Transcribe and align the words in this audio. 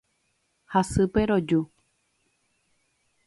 Hasýpe 0.75 1.21
roju. 1.29 1.61